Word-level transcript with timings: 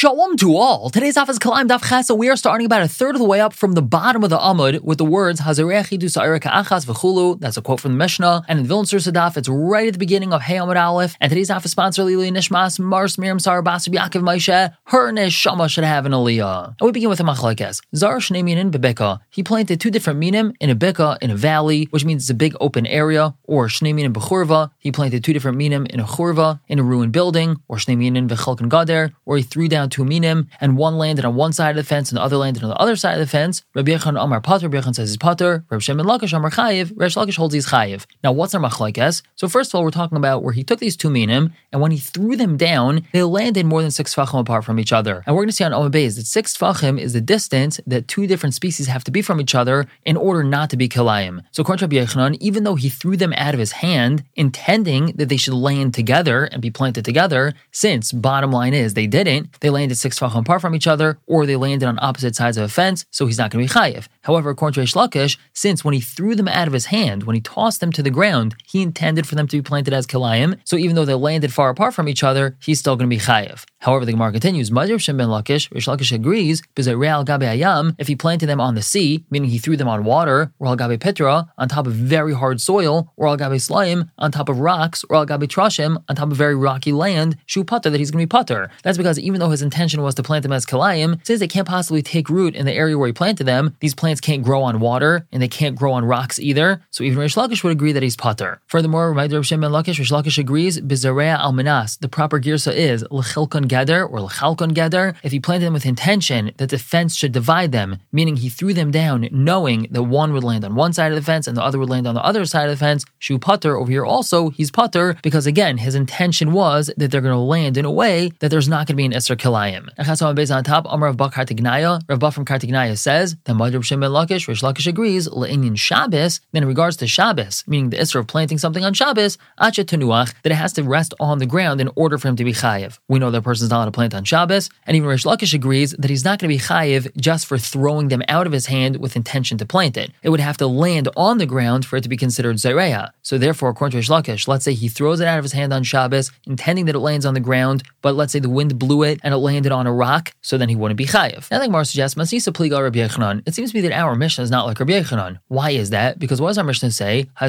Shalom 0.00 0.34
to 0.38 0.56
all. 0.56 0.88
Today's 0.88 1.16
daf 1.16 1.28
is 1.28 1.38
Kilayim 1.38 1.68
Daf 1.68 1.82
Chesa. 1.82 2.16
We 2.16 2.30
are 2.30 2.36
starting 2.36 2.64
about 2.64 2.80
a 2.80 2.88
third 2.88 3.16
of 3.16 3.18
the 3.18 3.26
way 3.26 3.38
up 3.38 3.52
from 3.52 3.72
the 3.72 3.82
bottom 3.82 4.24
of 4.24 4.30
the 4.30 4.38
Amud 4.38 4.80
with 4.80 4.96
the 4.96 5.04
words 5.04 5.42
Hazarechi 5.42 5.98
du 5.98 6.06
Achas 6.06 6.86
v'chulu. 6.86 7.38
That's 7.38 7.58
a 7.58 7.60
quote 7.60 7.80
from 7.80 7.92
the 7.92 7.98
Mishnah. 7.98 8.46
And 8.48 8.60
in 8.60 8.64
Vilna 8.64 8.86
Daf, 8.86 9.36
it's 9.36 9.46
right 9.46 9.88
at 9.88 9.92
the 9.92 9.98
beginning 9.98 10.32
of 10.32 10.40
Hey 10.40 10.54
Amud 10.54 10.82
Aleph. 10.82 11.18
And 11.20 11.28
today's 11.28 11.50
daf 11.50 11.66
is 11.66 11.72
sponsored 11.72 12.06
Lili 12.06 12.30
Nishmas 12.30 12.80
Mars 12.80 13.18
Miriam 13.18 13.38
Sarah 13.38 13.62
Basar 13.62 13.92
Yaakov 13.92 14.22
Moshe. 14.22 14.74
Her 14.84 15.12
neshama 15.12 15.68
should 15.68 15.84
have 15.84 16.06
an 16.06 16.12
aliyah. 16.12 16.68
And 16.80 16.86
we 16.86 16.92
begin 16.92 17.10
with 17.10 17.20
a 17.20 17.24
machlekes. 17.24 17.82
Zar 17.94 18.20
Shnei 18.20 18.42
Minin 18.42 18.70
Bebeka. 18.70 19.20
He 19.28 19.42
planted 19.42 19.82
two 19.82 19.90
different 19.90 20.18
minim 20.18 20.54
in 20.60 20.70
a 20.70 20.74
beka 20.74 21.18
in 21.20 21.30
a 21.30 21.36
valley, 21.36 21.88
which 21.90 22.06
means 22.06 22.22
it's 22.22 22.30
a 22.30 22.34
big 22.34 22.56
open 22.58 22.86
area. 22.86 23.34
Or 23.44 23.66
Shnei 23.66 23.94
Minin 23.94 24.14
Bechurva. 24.14 24.70
He 24.78 24.92
planted 24.92 25.22
two 25.24 25.34
different 25.34 25.58
minim 25.58 25.84
in 25.84 26.00
a 26.00 26.04
churva 26.04 26.58
in 26.68 26.78
a 26.78 26.82
ruined 26.82 27.12
building. 27.12 27.58
Or 27.68 27.76
Shnei 27.76 27.98
Minin 27.98 28.28
Gader. 28.30 29.12
Or 29.26 29.36
he 29.36 29.42
threw 29.42 29.68
down 29.68 29.89
two 29.90 30.04
minim, 30.04 30.48
and 30.60 30.76
one 30.76 30.96
landed 30.96 31.24
on 31.24 31.34
one 31.34 31.52
side 31.52 31.70
of 31.70 31.76
the 31.76 31.84
fence 31.84 32.10
and 32.10 32.16
the 32.16 32.22
other 32.22 32.36
landed 32.36 32.62
on 32.62 32.70
the 32.70 32.76
other 32.76 32.96
side 32.96 33.14
of 33.14 33.20
the 33.20 33.26
fence. 33.26 33.62
Rabbi 33.74 33.92
Yechon 33.92 34.22
Amar 34.22 34.40
Pater, 34.40 34.68
Rabbi 34.68 34.84
Yechon 34.84 34.94
says 34.94 35.10
he's 35.10 35.16
Pater. 35.16 35.64
Rabbi 35.70 35.80
Shimon 35.80 36.06
Lakish 36.06 36.32
Amar 36.32 36.50
Chayiv, 36.50 36.92
Rabbi 36.96 37.12
Lakish 37.12 37.36
holds 37.36 37.54
he's 37.54 37.66
Chayiv. 37.66 38.06
Now, 38.22 38.32
what's 38.32 38.54
our 38.54 38.60
machlekes? 38.60 39.22
So 39.36 39.48
first 39.48 39.70
of 39.70 39.76
all, 39.76 39.84
we're 39.84 39.90
talking 39.90 40.16
about 40.16 40.42
where 40.42 40.52
he 40.52 40.64
took 40.64 40.78
these 40.78 40.96
two 40.96 41.10
minim, 41.10 41.52
and 41.72 41.80
when 41.80 41.90
he 41.90 41.98
threw 41.98 42.36
them 42.36 42.56
down, 42.56 43.06
they 43.12 43.22
landed 43.22 43.66
more 43.66 43.82
than 43.82 43.90
six 43.90 44.14
tfachim 44.14 44.40
apart 44.40 44.64
from 44.64 44.78
each 44.78 44.92
other. 44.92 45.22
And 45.26 45.34
we're 45.34 45.42
going 45.42 45.48
to 45.48 45.54
see 45.54 45.64
on 45.64 45.72
Omar 45.72 45.90
Beis 45.90 46.16
that 46.16 46.26
six 46.26 46.56
tfachim 46.56 47.00
is 47.00 47.12
the 47.12 47.20
distance 47.20 47.80
that 47.86 48.08
two 48.08 48.26
different 48.26 48.54
species 48.54 48.86
have 48.86 49.04
to 49.04 49.10
be 49.10 49.22
from 49.22 49.40
each 49.40 49.54
other 49.54 49.86
in 50.04 50.16
order 50.16 50.44
not 50.44 50.70
to 50.70 50.76
be 50.76 50.88
kilayim. 50.88 51.42
So 51.52 51.62
according 51.62 51.88
to 51.88 51.96
Rabbi 51.96 52.06
Yechon, 52.06 52.36
even 52.40 52.64
though 52.64 52.74
he 52.74 52.88
threw 52.88 53.16
them 53.16 53.32
out 53.36 53.54
of 53.54 53.60
his 53.60 53.72
hand, 53.72 54.24
intending 54.34 55.06
that 55.16 55.28
they 55.28 55.36
should 55.36 55.54
land 55.54 55.94
together 55.94 56.44
and 56.44 56.60
be 56.60 56.70
planted 56.70 57.04
together, 57.04 57.54
since 57.72 58.12
bottom 58.12 58.52
line 58.52 58.74
is 58.74 58.94
they 58.94 59.06
didn't, 59.06 59.60
they 59.60 59.70
landed 59.70 59.79
six 59.88 60.18
tefachim 60.18 60.40
apart 60.40 60.60
from 60.60 60.74
each 60.74 60.86
other, 60.86 61.18
or 61.26 61.46
they 61.46 61.56
landed 61.56 61.86
on 61.86 61.98
opposite 62.02 62.34
sides 62.36 62.56
of 62.56 62.64
a 62.64 62.68
fence, 62.68 63.04
so 63.10 63.26
he's 63.26 63.38
not 63.38 63.50
going 63.50 63.66
to 63.66 63.72
be 63.72 63.78
chayiv. 63.78 64.06
However, 64.22 64.50
according 64.50 64.74
to 64.74 64.80
Reish 64.80 64.94
Lakish, 64.94 65.38
since 65.52 65.84
when 65.84 65.94
he 65.94 66.00
threw 66.00 66.34
them 66.34 66.48
out 66.48 66.66
of 66.66 66.72
his 66.72 66.86
hand, 66.86 67.24
when 67.24 67.34
he 67.34 67.40
tossed 67.40 67.80
them 67.80 67.92
to 67.92 68.02
the 68.02 68.10
ground, 68.10 68.54
he 68.66 68.82
intended 68.82 69.26
for 69.26 69.34
them 69.34 69.48
to 69.48 69.56
be 69.56 69.62
planted 69.62 69.94
as 69.94 70.06
kilayim, 70.06 70.58
so 70.64 70.76
even 70.76 70.94
though 70.94 71.04
they 71.04 71.14
landed 71.14 71.52
far 71.52 71.70
apart 71.70 71.94
from 71.94 72.08
each 72.08 72.22
other, 72.22 72.56
he's 72.60 72.78
still 72.78 72.96
going 72.96 73.08
to 73.08 73.16
be 73.16 73.20
chayiv. 73.20 73.64
However, 73.78 74.04
the 74.04 74.12
Gemara 74.12 74.32
continues, 74.32 74.70
Madr 74.70 75.00
Shem 75.00 75.16
ben 75.16 75.28
Lakish, 75.28 75.70
Reish 75.70 75.88
Lakish 75.88 76.12
agrees, 76.12 76.62
Real 76.76 77.24
Gabe 77.24 77.42
Ayam, 77.42 77.94
if 77.98 78.08
he 78.08 78.16
planted 78.16 78.46
them 78.46 78.60
on 78.60 78.74
the 78.74 78.82
sea, 78.82 79.24
meaning 79.30 79.48
he 79.48 79.58
threw 79.58 79.76
them 79.76 79.88
on 79.88 80.04
water, 80.04 80.52
or 80.58 80.66
Al 80.66 80.76
Gabe 80.76 81.00
Petra, 81.00 81.50
on 81.56 81.68
top 81.68 81.86
of 81.86 81.94
very 81.94 82.34
hard 82.34 82.60
soil, 82.60 83.10
or 83.16 83.28
Al 83.28 83.36
Gabe 83.36 83.58
Slaim, 83.58 84.10
on 84.18 84.30
top 84.30 84.50
of 84.50 84.60
rocks, 84.60 85.02
or 85.08 85.16
Al 85.16 85.24
Gabe 85.24 85.44
Trashim, 85.44 86.02
on 86.08 86.16
top 86.16 86.30
of 86.30 86.36
very 86.36 86.54
rocky 86.54 86.92
land, 86.92 87.36
Shu 87.46 87.64
Putter, 87.64 87.88
that 87.88 87.98
he's 87.98 88.10
going 88.10 88.22
to 88.22 88.26
be 88.26 88.38
Putter. 88.38 88.70
That's 88.82 88.98
because 88.98 89.18
even 89.18 89.40
though 89.40 89.50
his 89.50 89.62
intention 89.62 90.02
was 90.02 90.14
to 90.16 90.22
plant 90.22 90.42
them 90.42 90.52
as 90.52 90.66
Kalayim, 90.66 91.24
since 91.24 91.40
they 91.40 91.48
can't 91.48 91.66
possibly 91.66 92.02
take 92.02 92.28
root 92.28 92.54
in 92.54 92.66
the 92.66 92.74
area 92.74 92.98
where 92.98 93.06
he 93.06 93.12
planted 93.14 93.44
them, 93.44 93.76
these 93.80 93.94
plants 93.94 94.09
can't 94.18 94.42
grow 94.42 94.62
on 94.62 94.80
water, 94.80 95.26
and 95.30 95.42
they 95.42 95.48
can't 95.48 95.76
grow 95.76 95.92
on 95.92 96.04
rocks 96.04 96.40
either, 96.40 96.82
so 96.90 97.04
even 97.04 97.18
Reish 97.18 97.36
Lakish 97.36 97.62
would 97.62 97.72
agree 97.72 97.92
that 97.92 98.02
he's 98.02 98.16
Putter. 98.16 98.60
Furthermore, 98.66 99.14
Madr 99.14 99.44
Shem 99.44 99.60
ben 99.60 99.70
Lakish, 99.70 100.00
Reish 100.00 100.10
Lakish 100.10 100.38
agrees, 100.38 100.80
Bizarea 100.80 101.38
Al 101.38 101.52
Minas, 101.52 101.98
the 101.98 102.08
proper 102.08 102.40
girsa 102.40 102.74
is 102.74 103.04
L'chilkon 103.10 103.66
Geder, 103.66 104.10
or 104.10 104.22
L'chalkon 104.22 104.72
Geder, 104.72 105.14
if 105.22 105.32
he 105.32 105.38
planted 105.38 105.66
them 105.66 105.74
with 105.74 105.84
intention 105.84 106.52
that 106.56 106.70
the 106.70 106.78
fence 106.78 107.14
should 107.14 107.32
divide 107.32 107.72
them, 107.72 107.98
meaning 108.10 108.36
he 108.36 108.48
threw 108.48 108.72
them 108.72 108.90
down 108.90 109.28
knowing 109.30 109.86
that 109.90 110.04
one 110.04 110.32
would 110.32 110.42
land 110.44 110.64
on 110.64 110.74
one 110.74 110.92
side 110.92 111.12
of 111.12 111.16
the 111.16 111.22
fence 111.22 111.46
and 111.46 111.56
the 111.56 111.62
other 111.62 111.78
would 111.78 111.90
land 111.90 112.06
on 112.06 112.14
the 112.14 112.24
other 112.24 112.46
side 112.46 112.64
of 112.64 112.70
the 112.70 112.76
fence, 112.84 113.04
Shu 113.18 113.38
Putter 113.38 113.76
over 113.76 113.90
here 113.90 114.06
also, 114.06 114.48
he's 114.48 114.70
Putter, 114.70 115.16
because 115.22 115.46
again, 115.46 115.76
his 115.76 115.94
intention 115.94 116.52
was 116.52 116.90
that 116.96 117.10
they're 117.10 117.20
going 117.20 117.34
to 117.34 117.38
land 117.38 117.76
in 117.76 117.84
a 117.84 117.90
way 117.90 118.30
that 118.40 118.50
there's 118.50 118.68
not 118.68 118.86
going 118.86 118.94
to 118.94 118.94
be 118.94 119.04
an 119.04 119.12
Isser 119.12 119.36
Kilayim. 119.36 119.88
Based 120.34 120.52
on 120.52 120.64
top, 120.64 120.86
Amar 120.88 121.08
of 121.08 121.16
Bak 121.16 121.32
Kartignaya, 121.32 122.00
Rav 122.08 122.34
from 122.34 122.44
Kartignaya 122.44 122.96
says 122.96 123.36
that 123.44 123.54
Madrib 123.54 123.84
Shem 123.84 123.99
Lakish, 124.08 124.48
Reish 124.48 124.62
Lakish 124.62 124.86
agrees, 124.86 125.28
Le'inyan 125.28 125.78
Shabbos, 125.78 126.40
then 126.52 126.62
in 126.62 126.68
regards 126.68 126.96
to 126.98 127.06
Shabbos, 127.06 127.64
meaning 127.66 127.90
the 127.90 127.98
Isser 127.98 128.20
of 128.20 128.26
planting 128.26 128.58
something 128.58 128.84
on 128.84 128.94
Shabbos, 128.94 129.38
Acha 129.60 129.84
Tenuach, 129.84 130.34
that 130.42 130.52
it 130.52 130.56
has 130.56 130.72
to 130.74 130.82
rest 130.82 131.14
on 131.20 131.38
the 131.38 131.46
ground 131.46 131.80
in 131.80 131.90
order 131.96 132.18
for 132.18 132.28
him 132.28 132.36
to 132.36 132.44
be 132.44 132.52
Chayiv. 132.52 132.98
We 133.08 133.18
know 133.18 133.30
that 133.30 133.38
a 133.38 133.42
person's 133.42 133.70
not 133.70 133.76
allowed 133.76 133.84
to 133.86 133.90
plant 133.92 134.14
on 134.14 134.24
Shabbos, 134.24 134.70
and 134.86 134.96
even 134.96 135.08
Reish 135.08 135.24
Lakish 135.24 135.54
agrees 135.54 135.92
that 135.98 136.10
he's 136.10 136.24
not 136.24 136.38
going 136.38 136.50
to 136.50 136.56
be 136.56 136.62
Chayiv 136.62 137.14
just 137.16 137.46
for 137.46 137.58
throwing 137.58 138.08
them 138.08 138.22
out 138.28 138.46
of 138.46 138.52
his 138.52 138.66
hand 138.66 138.96
with 138.96 139.16
intention 139.16 139.58
to 139.58 139.66
plant 139.66 139.96
it. 139.96 140.12
It 140.22 140.30
would 140.30 140.40
have 140.40 140.56
to 140.58 140.66
land 140.66 141.08
on 141.16 141.38
the 141.38 141.46
ground 141.46 141.84
for 141.84 141.96
it 141.96 142.02
to 142.02 142.08
be 142.08 142.16
considered 142.16 142.56
Zereya. 142.56 143.10
So 143.22 143.38
therefore, 143.38 143.70
according 143.70 144.00
to 144.00 144.06
Reish 144.06 144.22
Lakish, 144.22 144.48
let's 144.48 144.64
say 144.64 144.74
he 144.74 144.88
throws 144.88 145.20
it 145.20 145.28
out 145.28 145.38
of 145.38 145.44
his 145.44 145.52
hand 145.52 145.72
on 145.72 145.82
Shabbos, 145.82 146.30
intending 146.46 146.86
that 146.86 146.94
it 146.94 147.00
lands 147.00 147.26
on 147.26 147.34
the 147.34 147.40
ground, 147.40 147.82
but 148.02 148.14
let's 148.14 148.32
say 148.32 148.38
the 148.38 148.48
wind 148.48 148.78
blew 148.78 149.02
it 149.02 149.20
and 149.22 149.34
it 149.34 149.38
landed 149.38 149.72
on 149.72 149.86
a 149.86 149.92
rock, 149.92 150.32
so 150.42 150.56
then 150.58 150.68
he 150.68 150.76
wouldn't 150.76 150.98
be 150.98 151.06
chayiv. 151.06 151.50
Now, 151.50 151.58
like 151.58 151.70
Mar 151.70 151.84
suggests, 151.84 152.14
Masisa 152.14 152.52
Pliga 152.52 152.82
Rabbi 152.82 152.98
Yechanan, 152.98 153.42
it 153.46 153.54
seems 153.54 153.70
to 153.70 153.76
me 153.76 153.80
that 153.82 153.89
our 153.92 154.14
Mishnah 154.14 154.44
is 154.44 154.50
not 154.50 154.66
like 154.66 154.78
Rabbi 154.78 154.92
Yechanan. 154.92 155.38
Why 155.48 155.70
is 155.70 155.90
that? 155.90 156.18
Because 156.18 156.40
what 156.40 156.48
does 156.48 156.58
our 156.58 156.64
Mishnah 156.64 156.90
say? 156.90 157.28
The 157.40 157.48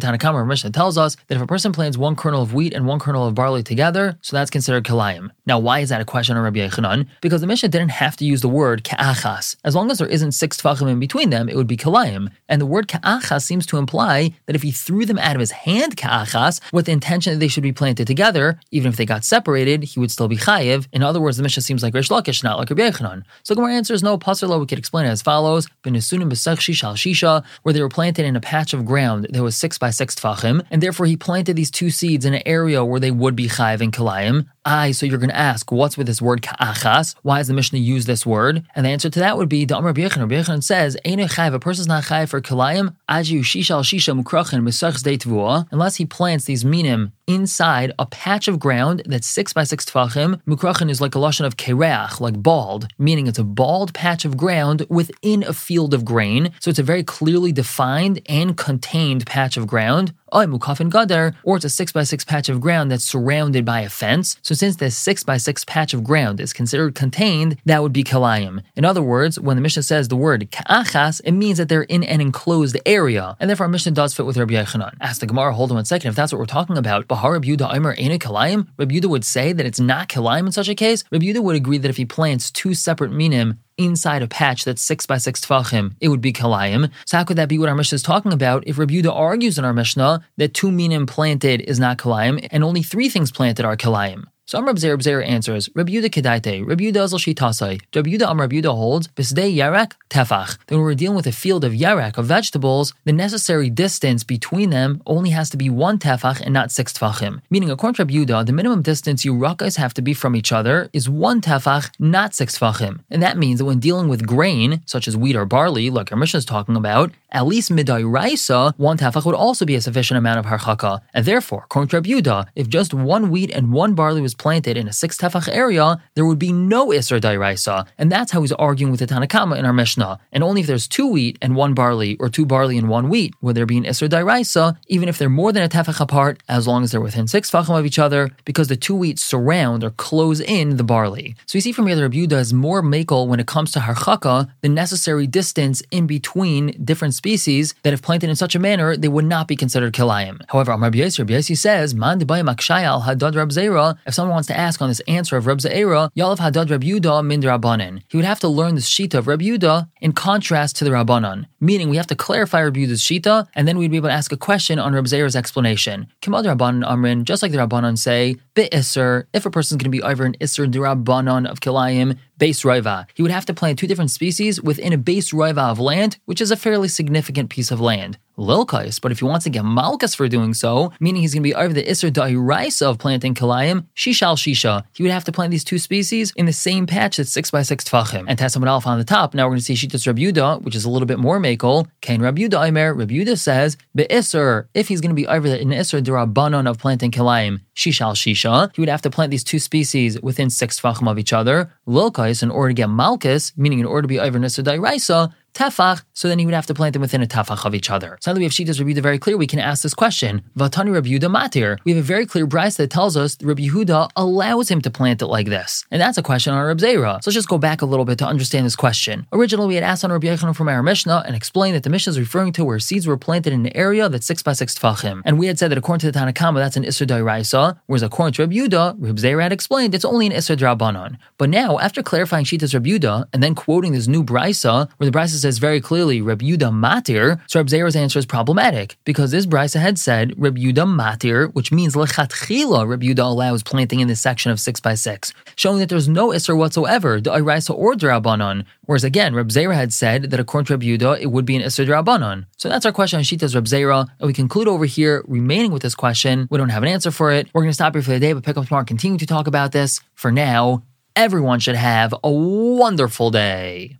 Tanakhama 0.00 0.46
Mishnah 0.46 0.70
tells 0.70 0.98
us 0.98 1.16
that 1.28 1.34
if 1.36 1.42
a 1.42 1.46
person 1.46 1.72
plants 1.72 1.96
one 1.96 2.16
kernel 2.16 2.42
of 2.42 2.54
wheat 2.54 2.72
and 2.72 2.86
one 2.86 2.98
kernel 2.98 3.26
of 3.26 3.34
barley 3.34 3.62
together, 3.62 4.18
so 4.22 4.36
that's 4.36 4.50
considered 4.50 4.84
kalayim. 4.84 5.30
Now, 5.46 5.58
why 5.58 5.80
is 5.80 5.88
that 5.90 6.00
a 6.00 6.04
question 6.04 6.36
on 6.36 6.44
Rabbi 6.44 6.60
Yechanan? 6.60 7.06
Because 7.20 7.40
the 7.40 7.46
Mishnah 7.46 7.68
didn't 7.68 7.90
have 7.90 8.16
to 8.16 8.24
use 8.24 8.40
the 8.40 8.48
word 8.48 8.84
ka'achas. 8.84 9.56
As 9.64 9.74
long 9.74 9.90
as 9.90 9.98
there 9.98 10.06
isn't 10.06 10.32
six 10.32 10.60
tfachim 10.60 10.88
in 10.90 10.98
between 11.00 11.30
them, 11.30 11.48
it 11.48 11.56
would 11.56 11.66
be 11.66 11.76
kalayim. 11.76 12.30
And 12.48 12.60
the 12.60 12.66
word 12.66 12.88
ka'achas 12.88 13.42
seems 13.42 13.66
to 13.66 13.78
imply 13.78 14.32
that 14.46 14.56
if 14.56 14.62
he 14.62 14.70
threw 14.70 15.04
them 15.04 15.18
out 15.18 15.36
of 15.36 15.40
his 15.40 15.50
hand 15.50 15.96
ka'achas 15.96 16.60
with 16.72 16.86
the 16.86 16.92
intention 16.92 17.34
that 17.34 17.38
they 17.40 17.48
should 17.48 17.62
be 17.62 17.72
planted 17.72 18.06
together, 18.06 18.58
even 18.70 18.90
if 18.90 18.96
they 18.96 19.04
got 19.04 19.24
separated, 19.24 19.82
he 19.84 20.00
would 20.00 20.10
still 20.10 20.28
be 20.28 20.36
chayiv. 20.36 20.86
In 20.92 21.02
other 21.02 21.20
words, 21.20 21.36
the 21.36 21.42
Mishnah 21.42 21.62
seems 21.62 21.82
like 21.82 21.92
Reish 21.92 22.08
Lakish, 22.08 22.42
not 22.42 22.58
like 22.58 22.70
Rabbi 22.70 22.88
Yechanan. 22.88 23.24
So 23.42 23.54
Gemara 23.54 23.74
answers 23.74 23.91
no. 24.00 24.16
Pasarlo, 24.16 24.60
we 24.60 24.66
could 24.66 24.78
explain 24.78 25.06
it 25.06 25.10
as 25.10 25.22
follows: 25.22 25.66
Benesunim 25.82 26.30
b'sechshi 26.30 26.72
shal 26.72 26.94
shisha, 26.94 27.44
where 27.64 27.72
they 27.72 27.82
were 27.82 27.88
planted 27.88 28.24
in 28.24 28.36
a 28.36 28.40
patch 28.40 28.72
of 28.72 28.86
ground 28.86 29.26
that 29.30 29.42
was 29.42 29.56
six 29.56 29.76
by 29.76 29.90
six 29.90 30.14
tfachim, 30.14 30.64
and 30.70 30.80
therefore 30.80 31.06
he 31.06 31.16
planted 31.16 31.56
these 31.56 31.72
two 31.72 31.90
seeds 31.90 32.24
in 32.24 32.32
an 32.32 32.42
area 32.46 32.84
where 32.84 33.00
they 33.00 33.10
would 33.10 33.34
be 33.34 33.48
chayiv 33.48 33.80
and 33.80 33.92
kalayim. 33.92 34.46
I, 34.64 34.92
so 34.92 35.06
you're 35.06 35.18
going 35.18 35.30
to 35.30 35.36
ask, 35.36 35.72
what's 35.72 35.96
with 35.96 36.06
this 36.06 36.22
word 36.22 36.42
ka'achas? 36.42 37.14
Why 37.22 37.38
does 37.38 37.48
the 37.48 37.54
Mishnah 37.54 37.78
use 37.78 38.06
this 38.06 38.24
word? 38.24 38.64
And 38.74 38.86
the 38.86 38.90
answer 38.90 39.10
to 39.10 39.18
that 39.20 39.36
would 39.36 39.48
be, 39.48 39.64
the 39.64 39.76
Amr 39.76 39.88
Rabbi 39.88 40.02
Yechanan 40.02 40.62
says, 40.62 40.96
Eine 41.04 41.26
chayv, 41.28 41.54
a 41.54 41.58
person's 41.58 41.88
not 41.88 42.04
chayv 42.04 42.28
for 42.28 42.40
kalayim, 42.40 42.94
aji 43.08 43.40
shisha 43.40 43.70
al 43.72 43.82
shisha 43.82 44.20
mukrachin 44.20 44.62
b'sachs 44.62 45.66
unless 45.72 45.96
he 45.96 46.06
plants 46.06 46.44
these 46.44 46.64
minim 46.64 47.12
inside 47.26 47.92
a 47.98 48.06
patch 48.06 48.48
of 48.48 48.58
ground 48.58 49.02
that's 49.06 49.26
six 49.26 49.52
by 49.52 49.64
six 49.64 49.84
tefachim. 49.84 50.40
Mukrachin 50.46 50.90
is 50.90 51.00
like 51.00 51.14
a 51.14 51.18
lashon 51.18 51.46
of 51.46 51.56
kereach, 51.56 52.20
like 52.20 52.42
bald, 52.42 52.88
meaning 52.98 53.26
it's 53.26 53.38
a 53.38 53.44
bald 53.44 53.92
patch 53.94 54.24
of 54.24 54.36
ground 54.36 54.86
within 54.88 55.42
a 55.42 55.52
field 55.52 55.94
of 55.94 56.04
grain. 56.04 56.52
So 56.60 56.70
it's 56.70 56.78
a 56.78 56.84
very 56.84 57.02
clearly 57.02 57.52
defined 57.52 58.20
and 58.26 58.56
contained 58.56 59.26
patch 59.26 59.56
of 59.56 59.66
ground. 59.66 60.12
Oh, 60.34 60.46
mukafin 60.46 60.90
gadar, 60.90 61.34
or 61.42 61.56
it's 61.56 61.66
a 61.66 61.68
six 61.68 61.92
by 61.92 62.04
six 62.04 62.24
patch 62.24 62.48
of 62.48 62.58
ground 62.58 62.90
that's 62.90 63.04
surrounded 63.04 63.66
by 63.66 63.82
a 63.82 63.90
fence. 63.90 64.38
So 64.40 64.54
since 64.54 64.76
this 64.76 64.96
six 64.96 65.22
by 65.22 65.36
six 65.36 65.62
patch 65.66 65.92
of 65.92 66.02
ground 66.02 66.40
is 66.40 66.54
considered 66.54 66.94
contained, 66.94 67.58
that 67.66 67.82
would 67.82 67.92
be 67.92 68.02
kalayim. 68.02 68.62
In 68.74 68.86
other 68.86 69.02
words, 69.02 69.38
when 69.38 69.58
the 69.58 69.60
Mishnah 69.60 69.82
says 69.82 70.08
the 70.08 70.16
word 70.16 70.50
ka'achas, 70.50 71.20
it 71.26 71.32
means 71.32 71.58
that 71.58 71.68
they're 71.68 71.82
in 71.82 72.02
an 72.04 72.22
enclosed 72.22 72.78
area, 72.86 73.36
and 73.40 73.50
therefore 73.50 73.66
our 73.66 73.70
Mishnah 73.70 73.92
does 73.92 74.14
fit 74.14 74.24
with 74.24 74.38
Rabbi 74.38 74.54
Yechanan. 74.54 74.96
Ask 75.02 75.20
the 75.20 75.26
Gemara, 75.26 75.52
hold 75.52 75.70
on 75.70 75.74
one 75.74 75.84
second, 75.84 76.08
if 76.08 76.16
that's 76.16 76.32
what 76.32 76.38
we're 76.38 76.46
talking 76.46 76.78
about, 76.78 77.08
Bahar 77.08 77.32
Rabbi 77.32 77.48
Aimer 77.48 77.92
Ena 77.98 78.18
Kalayim, 78.18 78.68
Rabbi 78.78 78.94
Yehuda 78.94 79.10
would 79.10 79.26
say 79.26 79.52
that 79.52 79.66
it's 79.66 79.80
not 79.80 80.08
Kalayim 80.08 80.46
in 80.46 80.52
such 80.52 80.68
a 80.70 80.74
case. 80.74 81.04
Rabbi 81.12 81.26
Yehuda 81.26 81.42
would 81.42 81.56
agree 81.56 81.76
that 81.76 81.90
if 81.90 81.98
he 81.98 82.06
plants 82.06 82.50
two 82.50 82.72
separate 82.72 83.12
minim 83.12 83.60
inside 83.78 84.22
a 84.22 84.28
patch 84.28 84.64
that's 84.64 84.82
six 84.82 85.06
by 85.06 85.18
six 85.18 85.40
tefachim, 85.40 85.94
it 86.00 86.08
would 86.08 86.20
be 86.20 86.32
kalayim. 86.32 86.90
So 87.06 87.16
how 87.16 87.24
could 87.24 87.36
that 87.38 87.48
be 87.48 87.58
what 87.58 87.68
our 87.68 87.74
Mishnah 87.74 87.96
is 87.96 88.02
talking 88.02 88.32
about 88.32 88.64
if 88.66 88.78
Rabbi 88.78 88.94
Yehuda 88.94 89.14
argues 89.14 89.58
in 89.58 89.64
our 89.64 89.72
Mishnah 89.72 90.24
that 90.36 90.54
two 90.54 90.70
minim 90.70 91.06
planted 91.06 91.60
is 91.62 91.80
not 91.80 91.98
kalayim 91.98 92.46
and 92.50 92.64
only 92.64 92.82
three 92.82 93.08
things 93.08 93.32
planted 93.32 93.64
are 93.64 93.76
kalayim? 93.76 94.24
So 94.52 94.58
Amr 94.58 94.76
Zer 94.76 95.00
Zer 95.00 95.22
answers, 95.22 95.70
Yehuda 95.70 96.10
Kedaite, 96.10 96.62
Yehuda 96.66 97.04
Azel 97.04 97.18
Shitasai, 97.18 97.80
Yehuda 97.90 98.26
Amr 98.28 98.48
Yehuda 98.48 98.66
holds, 98.66 99.08
Bisdei 99.08 99.56
Yarak 99.56 99.92
Tefach. 100.10 100.58
Then 100.66 100.76
when 100.76 100.84
we're 100.84 100.94
dealing 100.94 101.16
with 101.16 101.26
a 101.26 101.32
field 101.32 101.64
of 101.64 101.72
Yarak, 101.72 102.18
of 102.18 102.26
vegetables, 102.26 102.92
the 103.06 103.12
necessary 103.12 103.70
distance 103.70 104.24
between 104.24 104.68
them 104.68 105.00
only 105.06 105.30
has 105.30 105.48
to 105.48 105.56
be 105.56 105.70
one 105.70 105.98
Tefach 105.98 106.42
and 106.42 106.52
not 106.52 106.70
six 106.70 106.92
Tefachim. 106.92 107.40
Meaning, 107.48 107.70
according 107.70 107.94
to 107.94 108.04
Rabbi 108.04 108.42
the 108.42 108.52
minimum 108.52 108.82
distance 108.82 109.24
you 109.24 109.32
rakas 109.32 109.78
have 109.78 109.94
to 109.94 110.02
be 110.02 110.12
from 110.12 110.36
each 110.36 110.52
other 110.52 110.90
is 110.92 111.08
one 111.08 111.40
Tefach, 111.40 111.88
not 111.98 112.34
six 112.34 112.58
Tefachim. 112.58 113.00
And 113.08 113.22
that 113.22 113.38
means, 113.38 113.60
that 113.60 113.64
when 113.64 113.80
dealing 113.80 114.08
with 114.08 114.26
grain, 114.26 114.82
such 114.84 115.08
as 115.08 115.16
wheat 115.16 115.34
or 115.34 115.46
barley, 115.46 115.88
like 115.88 116.12
our 116.12 116.18
Mishnah 116.18 116.36
is 116.36 116.44
talking 116.44 116.76
about, 116.76 117.10
at 117.32 117.46
least 117.46 117.70
midai 117.72 118.04
raisa, 118.04 118.74
one 118.76 118.98
tefach 118.98 119.24
would 119.24 119.34
also 119.34 119.64
be 119.64 119.74
a 119.74 119.80
sufficient 119.80 120.18
amount 120.18 120.38
of 120.38 120.44
harchaka. 120.44 121.00
And 121.14 121.24
therefore, 121.24 121.62
according 121.64 122.02
to 122.02 122.46
if 122.54 122.68
just 122.68 122.92
one 122.92 123.30
wheat 123.30 123.50
and 123.50 123.72
one 123.72 123.94
barley 123.94 124.20
was 124.20 124.34
planted 124.42 124.76
in 124.76 124.88
a 124.88 124.92
six 124.92 125.16
tefach 125.16 125.48
area, 125.52 126.02
there 126.14 126.26
would 126.26 126.38
be 126.48 126.52
no 126.52 126.88
isser 126.88 127.20
dairaisa. 127.20 127.86
And 127.96 128.10
that's 128.10 128.32
how 128.32 128.40
he's 128.40 128.50
arguing 128.52 128.90
with 128.90 128.98
the 128.98 129.06
Tanakama 129.06 129.56
in 129.56 129.64
our 129.64 129.72
Mishnah. 129.72 130.18
And 130.32 130.42
only 130.42 130.62
if 130.62 130.66
there's 130.66 130.88
two 130.88 131.06
wheat 131.06 131.38
and 131.40 131.54
one 131.54 131.74
barley, 131.74 132.16
or 132.18 132.28
two 132.28 132.44
barley 132.44 132.76
and 132.76 132.88
one 132.88 133.08
wheat, 133.08 133.34
would 133.40 133.54
there 133.56 133.66
be 133.66 133.78
an 133.78 133.84
isser 133.84 134.08
dairaisa, 134.08 134.76
even 134.88 135.08
if 135.08 135.16
they're 135.16 135.28
more 135.42 135.52
than 135.52 135.62
a 135.62 135.68
tefach 135.68 136.00
apart, 136.00 136.42
as 136.48 136.66
long 136.66 136.82
as 136.82 136.90
they're 136.90 137.08
within 137.08 137.28
six 137.28 137.52
tefachim 137.52 137.78
of 137.78 137.86
each 137.86 138.00
other, 138.00 138.30
because 138.44 138.66
the 138.66 138.76
two 138.76 138.96
wheat 138.96 139.20
surround 139.20 139.84
or 139.84 139.90
close 139.90 140.40
in 140.40 140.76
the 140.76 140.82
barley. 140.82 141.36
So 141.46 141.56
you 141.56 141.62
see 141.62 141.70
from 141.70 141.86
here 141.86 141.94
that 141.94 142.02
Rabbi 142.02 142.16
Yehuda 142.16 142.40
is 142.40 142.52
more 142.52 142.82
makel 142.82 143.28
when 143.28 143.38
it 143.38 143.46
comes 143.46 143.70
to 143.72 143.78
harchaka, 143.78 144.50
the 144.60 144.68
necessary 144.68 145.28
distance 145.28 145.84
in 145.92 146.08
between 146.08 146.62
different 146.84 147.14
species 147.14 147.74
that 147.84 147.92
if 147.92 148.02
planted 148.02 148.28
in 148.28 148.34
such 148.34 148.56
a 148.56 148.58
manner, 148.58 148.96
they 148.96 149.08
would 149.08 149.24
not 149.24 149.46
be 149.46 149.54
considered 149.54 149.92
kilayim. 149.94 150.40
However, 150.48 150.72
Yossi, 150.72 151.20
Rabbi 151.20 151.34
Yossi 151.34 151.56
says, 151.56 151.94
Man 151.94 152.18
akshayal 152.18 153.04
hadad 153.04 153.34
Zera, 153.52 153.96
someone 154.22 154.36
wants 154.36 154.46
to 154.46 154.56
ask 154.56 154.80
on 154.80 154.88
this 154.88 155.00
answer 155.08 155.36
of 155.36 155.48
Rab 155.48 155.58
Zera, 155.58 156.08
Yalav 156.16 156.38
hadad 156.38 156.70
Rab 156.70 156.84
Yuda 156.84 157.26
min 157.26 157.40
Rabbanan. 157.42 158.02
He 158.08 158.16
would 158.16 158.24
have 158.24 158.38
to 158.38 158.46
learn 158.46 158.76
the 158.76 158.80
shita 158.80 159.14
of 159.14 159.26
Rab 159.26 159.40
Yuda 159.40 159.88
in 160.00 160.12
contrast 160.12 160.76
to 160.76 160.84
the 160.84 160.90
Rabbanan. 160.90 161.46
Meaning 161.58 161.88
we 161.88 161.96
have 161.96 162.06
to 162.06 162.14
clarify 162.14 162.62
Rab 162.62 162.76
Yuda's 162.76 163.02
shita, 163.02 163.48
and 163.56 163.66
then 163.66 163.78
we'd 163.78 163.90
be 163.90 163.96
able 163.96 164.10
to 164.10 164.14
ask 164.14 164.30
a 164.30 164.36
question 164.36 164.78
on 164.78 164.92
Rab 164.92 165.06
Zera's 165.06 165.34
explanation. 165.34 166.06
Kimad 166.20 166.44
Rabbanan 166.44 166.88
Amrin, 166.88 167.24
just 167.24 167.42
like 167.42 167.50
the 167.50 167.58
Rabbanan 167.58 167.98
say, 167.98 168.36
Bi 168.54 168.68
Isser, 168.70 169.24
if 169.32 169.44
a 169.44 169.50
person's 169.50 169.82
going 169.82 169.90
to 169.90 169.98
be 169.98 170.04
over 170.04 170.24
an 170.24 170.36
Isser 170.40 170.70
Rabbanan 170.72 171.50
of 171.50 171.58
Kilayim, 171.58 172.16
base 172.38 172.62
roiva. 172.62 173.06
He 173.14 173.22
would 173.22 173.30
have 173.30 173.46
to 173.46 173.54
plant 173.54 173.78
two 173.78 173.86
different 173.86 174.10
species 174.10 174.60
within 174.60 174.92
a 174.92 174.98
base 174.98 175.30
roiva 175.32 175.70
of 175.70 175.78
land, 175.78 176.18
which 176.26 176.40
is 176.40 176.50
a 176.50 176.56
fairly 176.56 176.88
significant 176.88 177.50
piece 177.50 177.70
of 177.70 177.80
land. 177.80 178.18
Lilkais, 178.42 179.00
but 179.00 179.12
if 179.12 179.20
he 179.20 179.24
wants 179.24 179.44
to 179.44 179.50
get 179.50 179.64
malchus 179.64 180.14
for 180.14 180.28
doing 180.28 180.52
so, 180.54 180.92
meaning 181.00 181.22
he's 181.22 181.32
going 181.32 181.42
to 181.42 181.48
be 181.48 181.54
over 181.54 181.72
the 181.72 181.84
Isser 181.84 182.10
Da'iraisa 182.10 182.82
of 182.82 182.98
planting 182.98 183.34
Kalayim, 183.34 183.86
Shishal 183.96 184.36
Shisha, 184.36 184.84
he 184.94 185.02
would 185.02 185.12
have 185.12 185.24
to 185.24 185.32
plant 185.32 185.50
these 185.50 185.64
two 185.64 185.78
species 185.78 186.32
in 186.36 186.46
the 186.46 186.52
same 186.52 186.86
patch 186.86 187.16
that's 187.16 187.32
6 187.32 187.50
by 187.50 187.62
6 187.62 187.84
Tfachim. 187.84 188.24
And 188.28 188.38
Tessamud 188.38 188.66
Alpha 188.66 188.88
on 188.88 188.98
the 188.98 189.04
top, 189.04 189.34
now 189.34 189.44
we're 189.44 189.52
going 189.52 189.60
to 189.60 189.64
see 189.64 189.74
Shitas 189.74 190.12
Rabuda, 190.12 190.62
which 190.62 190.74
is 190.74 190.84
a 190.84 190.90
little 190.90 191.06
bit 191.06 191.18
more 191.18 191.38
makel. 191.38 191.86
Kain 192.00 192.20
Rabuda 192.20 192.66
Aimer, 192.66 192.94
Rabuda 192.94 193.38
says, 193.38 193.76
Be'isser, 193.94 194.66
if 194.74 194.88
he's 194.88 195.00
going 195.00 195.10
to 195.10 195.14
be 195.14 195.26
over 195.26 195.48
the 195.48 195.58
Isser 195.58 196.02
Durabanon 196.02 196.68
of 196.68 196.78
planting 196.78 197.10
Kalayim, 197.10 197.60
Shishal 197.74 198.14
Shisha, 198.14 198.74
he 198.74 198.82
would 198.82 198.88
have 198.88 199.02
to 199.02 199.10
plant 199.10 199.30
these 199.30 199.44
two 199.44 199.58
species 199.58 200.20
within 200.20 200.50
6 200.50 200.80
Tfachim 200.80 201.10
of 201.10 201.18
each 201.18 201.32
other. 201.32 201.72
Lilkais, 201.86 202.42
in 202.42 202.50
order 202.50 202.70
to 202.70 202.74
get 202.74 202.90
malchus, 202.90 203.52
meaning 203.56 203.78
in 203.78 203.86
order 203.86 204.02
to 204.02 204.08
be 204.08 204.18
over 204.20 204.38
Isser 204.38 204.64
Da'iraisa, 204.64 205.32
tefach, 205.54 206.02
so 206.14 206.28
then 206.28 206.38
he 206.38 206.44
would 206.44 206.54
have 206.54 206.66
to 206.66 206.74
plant 206.74 206.92
them 206.92 207.02
within 207.02 207.22
a 207.22 207.26
tefach 207.26 207.64
of 207.64 207.74
each 207.74 207.90
other. 207.90 208.18
So 208.20 208.30
now 208.30 208.34
that 208.34 208.40
we 208.40 208.44
have 208.44 208.52
Shitas 208.52 208.78
Rabbi 208.78 208.92
Yehuda 208.92 209.02
very 209.02 209.18
clear, 209.18 209.36
we 209.36 209.46
can 209.46 209.58
ask 209.58 209.82
this 209.82 209.94
question. 209.94 210.42
Vatani 210.56 210.92
Rabbi 210.92 211.08
Yehuda 211.08 211.30
matir. 211.30 211.78
We 211.84 211.92
have 211.92 212.00
a 212.00 212.06
very 212.06 212.26
clear 212.26 212.46
brisa 212.46 212.78
that 212.78 212.90
tells 212.90 213.16
us 213.16 213.36
Rabbi 213.42 213.62
Yehuda 213.62 214.10
allows 214.16 214.70
him 214.70 214.80
to 214.82 214.90
plant 214.90 215.22
it 215.22 215.26
like 215.26 215.46
this. 215.46 215.84
And 215.90 216.00
that's 216.00 216.18
a 216.18 216.22
question 216.22 216.52
on 216.54 216.64
Rabbi 216.64 216.82
Zera. 216.82 217.22
So 217.22 217.28
let's 217.28 217.34
just 217.34 217.48
go 217.48 217.58
back 217.58 217.82
a 217.82 217.86
little 217.86 218.04
bit 218.04 218.18
to 218.18 218.26
understand 218.26 218.66
this 218.66 218.76
question. 218.76 219.26
Originally, 219.32 219.68
we 219.68 219.74
had 219.74 219.84
asked 219.84 220.04
on 220.04 220.12
Rabbi 220.12 220.26
Yechanan 220.26 220.56
from 220.56 220.68
our 220.68 220.82
Mishnah 220.82 221.24
and 221.26 221.36
explained 221.36 221.76
that 221.76 221.82
the 221.82 221.90
Mishnah 221.90 222.12
is 222.12 222.18
referring 222.18 222.52
to 222.54 222.64
where 222.64 222.78
seeds 222.78 223.06
were 223.06 223.16
planted 223.16 223.52
in 223.52 223.66
an 223.66 223.76
area 223.76 224.08
that's 224.08 224.26
six 224.26 224.42
by 224.42 224.52
six 224.52 224.78
tefachim. 224.78 225.22
And 225.24 225.38
we 225.38 225.46
had 225.46 225.58
said 225.58 225.70
that 225.70 225.78
according 225.78 226.00
to 226.00 226.12
the 226.12 226.18
Tanakama, 226.18 226.56
that's 226.56 226.76
an 226.76 226.84
Isser 226.84 227.06
Dairaisa, 227.06 227.78
whereas 227.86 228.02
according 228.02 228.34
to 228.34 228.42
Rabbi 228.42 228.54
Yehuda, 228.54 228.96
Rabbi 228.98 229.20
Zera 229.20 229.42
had 229.42 229.52
explained 229.52 229.94
it's 229.94 230.04
only 230.04 230.26
an 230.26 230.32
Isser 230.32 230.56
Drabanon. 230.56 231.18
But 231.38 231.50
now, 231.50 231.78
after 231.78 232.02
clarifying 232.02 232.44
Shitas 232.44 232.74
Rabbi 232.74 232.90
Yehuda 232.90 233.26
and 233.32 233.42
then 233.42 233.54
quoting 233.54 233.92
this 233.92 234.08
new 234.08 234.24
brisa, 234.24 234.90
where 234.96 235.10
the 235.10 235.16
brisa 235.16 235.41
says 235.42 235.58
very 235.58 235.80
clearly 235.80 236.22
Reb 236.22 236.40
Yuda 236.40 236.70
Matir, 236.72 237.40
so 237.48 237.60
Reb 237.60 237.68
Zera's 237.68 237.96
answer 237.96 238.18
is 238.18 238.26
problematic 238.26 238.96
because 239.04 239.30
this 239.30 239.46
brisa 239.46 239.80
had 239.80 239.98
said 239.98 240.32
Reb 240.36 240.56
Yuda 240.56 240.86
Matir, 240.86 241.52
which 241.52 241.72
means 241.72 241.94
lechatchila 241.94 242.88
Reb 242.88 243.02
Yuda 243.02 243.24
allows 243.24 243.62
planting 243.62 244.00
in 244.00 244.08
this 244.08 244.20
section 244.20 244.50
of 244.50 244.60
six 244.60 244.80
by 244.80 244.94
six, 244.94 245.34
showing 245.56 245.78
that 245.80 245.88
there's 245.88 246.08
no 246.08 246.28
isser 246.28 246.56
whatsoever, 246.56 247.20
the 247.20 247.30
Iraisa 247.30 247.74
or 247.74 247.94
Drabanon. 247.94 248.64
Whereas 248.86 249.04
again, 249.04 249.34
Reb 249.34 249.48
Zera 249.48 249.74
had 249.74 249.92
said 249.92 250.30
that 250.30 250.40
according 250.40 250.66
to 250.66 250.72
Reb 250.74 250.82
Yuda, 250.82 251.20
it 251.20 251.26
would 251.26 251.44
be 251.44 251.56
an 251.56 251.62
isser 251.62 251.86
Drabanon. 251.86 252.46
So 252.56 252.68
that's 252.68 252.86
our 252.86 252.92
question 252.92 253.18
on 253.18 253.24
Shita's 253.24 253.54
Reb 253.54 253.64
Zera, 253.64 254.06
and 254.18 254.26
we 254.26 254.32
conclude 254.32 254.68
over 254.68 254.84
here 254.84 255.24
remaining 255.26 255.72
with 255.72 255.82
this 255.82 255.94
question. 255.94 256.46
We 256.50 256.58
don't 256.58 256.68
have 256.68 256.82
an 256.82 256.88
answer 256.88 257.10
for 257.10 257.32
it. 257.32 257.48
We're 257.52 257.62
going 257.62 257.70
to 257.70 257.74
stop 257.74 257.94
here 257.94 258.02
for 258.02 258.10
the 258.10 258.20
day, 258.20 258.32
but 258.32 258.44
pick 258.44 258.56
up 258.56 258.66
tomorrow 258.66 258.84
continue 258.84 259.18
to 259.18 259.26
talk 259.26 259.46
about 259.46 259.72
this. 259.72 260.00
For 260.14 260.30
now, 260.30 260.82
everyone 261.16 261.60
should 261.60 261.76
have 261.76 262.14
a 262.22 262.30
wonderful 262.30 263.30
day. 263.30 263.98